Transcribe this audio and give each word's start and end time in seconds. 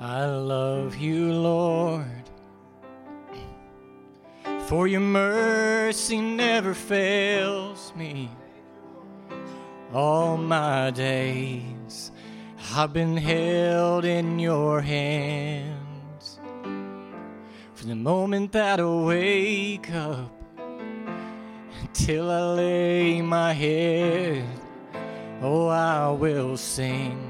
I 0.00 0.24
love 0.24 0.96
you, 0.96 1.30
Lord. 1.30 2.06
For 4.66 4.88
your 4.88 5.00
mercy 5.00 6.18
never 6.18 6.72
fails 6.72 7.92
me. 7.94 8.30
All 9.92 10.38
my 10.38 10.90
days 10.90 12.12
I've 12.74 12.94
been 12.94 13.14
held 13.14 14.06
in 14.06 14.38
your 14.38 14.80
hands. 14.80 16.40
From 17.74 17.90
the 17.90 17.94
moment 17.94 18.52
that 18.52 18.80
I 18.80 18.86
wake 18.86 19.90
up 19.92 20.32
until 21.82 22.30
I 22.30 22.54
lay 22.54 23.20
my 23.20 23.52
head, 23.52 24.46
oh, 25.42 25.68
I 25.68 26.10
will 26.10 26.56
sing 26.56 27.29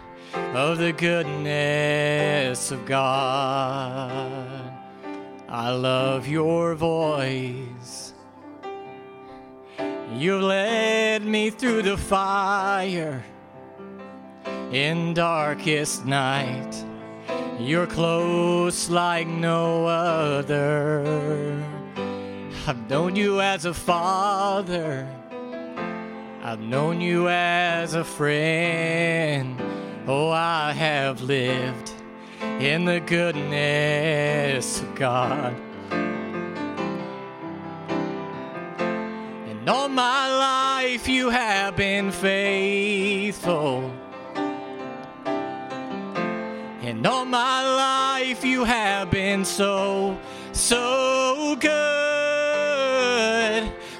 of 0.33 0.77
the 0.77 0.93
goodness 0.93 2.71
of 2.71 2.85
God. 2.85 4.71
I 5.49 5.71
love 5.71 6.27
your 6.27 6.75
voice. 6.75 8.13
You've 10.13 10.43
led 10.43 11.23
me 11.23 11.49
through 11.49 11.81
the 11.83 11.97
fire 11.97 13.23
in 14.71 15.13
darkest 15.13 16.05
night. 16.05 16.85
You're 17.59 17.87
close 17.87 18.89
like 18.89 19.27
no 19.27 19.85
other. 19.85 21.63
I've 22.67 22.89
known 22.89 23.15
you 23.15 23.41
as 23.41 23.65
a 23.65 23.73
father. 23.73 25.07
I've 26.43 26.59
known 26.59 27.01
you 27.01 27.27
as 27.27 27.93
a 27.93 28.03
friend. 28.03 29.59
Oh, 30.07 30.31
I 30.31 30.71
have 30.73 31.21
lived 31.21 31.91
in 32.41 32.85
the 32.85 32.99
goodness 32.99 34.81
of 34.81 34.95
God. 34.95 35.55
And 39.47 39.69
all 39.69 39.89
my 39.89 40.27
life 40.37 41.07
you 41.07 41.29
have 41.29 41.75
been 41.75 42.11
faithful. 42.11 43.93
And 46.81 47.05
all 47.05 47.25
my 47.25 47.63
life 47.63 48.43
you 48.43 48.63
have 48.63 49.11
been 49.11 49.45
so, 49.45 50.17
so 50.51 51.55
good. 51.59 51.71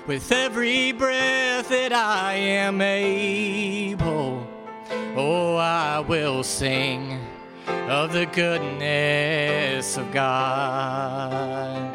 With 0.07 0.31
every 0.31 0.93
breath 0.93 1.69
that 1.69 1.93
I 1.93 2.33
am 2.33 2.81
able, 2.81 4.47
oh, 5.15 5.55
I 5.55 5.99
will 5.99 6.43
sing 6.43 7.19
of 7.67 8.13
the 8.13 8.25
goodness 8.25 9.97
of 9.97 10.11
God. 10.11 11.93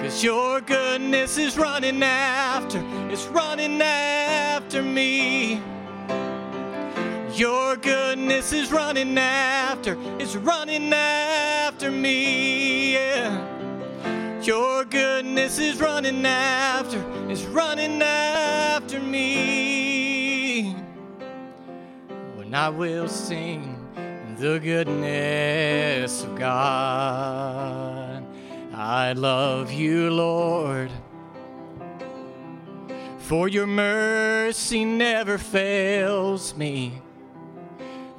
Cause 0.00 0.22
your 0.22 0.60
goodness 0.60 1.38
is 1.38 1.56
running 1.56 2.02
after, 2.02 2.80
it's 3.10 3.26
running 3.26 3.80
after 3.82 4.82
me. 4.82 5.60
Your 7.34 7.76
goodness 7.76 8.52
is 8.52 8.70
running 8.70 9.18
after, 9.18 9.98
it's 10.20 10.36
running 10.36 10.92
after 10.92 11.90
me. 11.90 12.92
Yeah. 12.94 14.40
Your 14.42 14.84
goodness 14.84 15.58
is 15.58 15.80
running 15.80 16.24
after, 16.24 17.02
it's 17.28 17.44
running 17.44 18.00
after 18.02 19.00
me. 19.00 19.63
When 22.54 22.62
I 22.62 22.68
will 22.68 23.08
sing 23.08 23.76
the 24.38 24.60
goodness 24.60 26.22
of 26.22 26.36
God. 26.36 28.24
I 28.72 29.12
love 29.12 29.72
you, 29.72 30.08
Lord. 30.10 30.92
For 33.18 33.48
your 33.48 33.66
mercy 33.66 34.84
never 34.84 35.36
fails 35.36 36.54
me. 36.56 37.02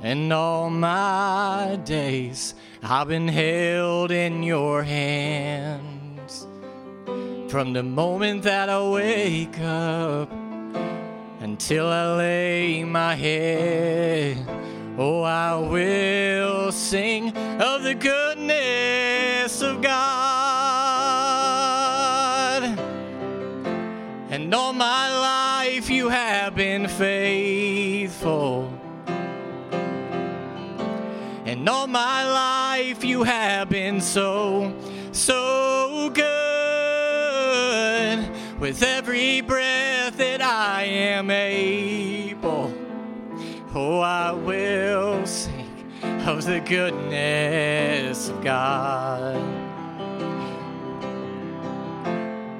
And 0.02 0.34
all 0.34 0.70
my 0.70 1.80
days 1.86 2.56
I've 2.84 3.08
been 3.08 3.30
held 3.30 4.12
in 4.12 4.44
your 4.44 4.84
hands. 4.84 6.46
From 7.48 7.72
the 7.72 7.84
moment 7.84 8.44
that 8.44 8.68
I 8.68 8.86
wake 8.86 9.58
up 9.62 10.45
until 11.56 11.88
I 11.88 12.18
lay 12.18 12.84
my 12.84 13.16
head, 13.16 14.46
oh, 14.98 15.22
I 15.22 15.56
will 15.56 16.70
sing 16.74 17.30
of 17.30 17.82
the 17.82 17.96
goodness 17.96 19.62
of 19.62 19.82
God. 19.82 19.94
And 24.30 24.54
all 24.54 24.74
my 24.74 25.18
life 25.18 25.90
you 25.90 26.10
have 26.10 26.56
been 26.56 26.90
faithful. 26.90 28.70
And 31.46 31.70
all 31.70 31.88
my 31.88 32.30
life 32.30 33.06
you 33.06 33.24
have 33.24 33.70
been 33.70 34.02
so, 34.02 34.76
so 35.14 36.12
good. 36.14 36.30
With 38.60 38.84
every 38.84 39.40
breath 39.40 39.95
that 40.18 40.42
I 40.42 40.84
am 40.84 41.30
able, 41.30 42.74
oh, 43.74 44.00
I 44.00 44.32
will 44.32 45.26
sing 45.26 45.66
of 46.28 46.46
the 46.46 46.60
goodness 46.60 48.30
of 48.30 48.44
God. 48.44 49.36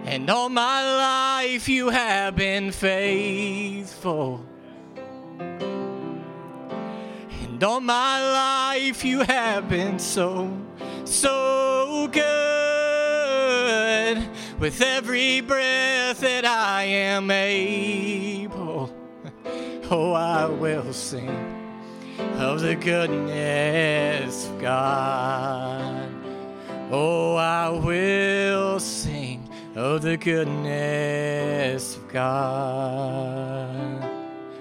And 0.06 0.30
all 0.30 0.50
my 0.50 0.82
life 0.96 1.68
you 1.68 1.90
have 1.90 2.36
been 2.36 2.72
faithful. 2.72 4.46
And 7.44 7.64
all 7.64 7.82
my 7.82 8.22
life 8.22 9.04
you 9.04 9.22
have 9.22 9.70
been 9.70 10.00
so, 10.00 10.52
so 11.04 12.10
good. 12.12 12.55
With 14.60 14.82
every 14.82 15.42
breath 15.42 16.22
that 16.22 16.46
I 16.46 16.84
am 16.84 17.30
able, 17.30 18.90
oh, 19.92 20.14
I 20.14 20.46
will 20.46 20.94
sing 20.94 21.30
of 22.18 22.62
the 22.62 22.76
goodness 22.76 24.48
of 24.48 24.62
God. 24.62 26.10
Oh, 26.90 27.36
I 27.36 27.70
will 27.70 28.80
sing 28.80 29.50
of 29.76 30.04
the 30.04 30.16
goodness 30.16 31.98
of 31.98 32.08
God. 32.08 34.10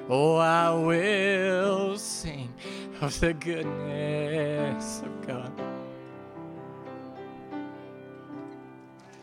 Oh, 0.08 0.36
I 0.36 0.70
will 0.70 1.96
sing 1.96 2.52
of 3.00 3.18
the 3.20 3.32
goodness 3.32 5.02
of 5.02 5.26
God. 5.26 5.73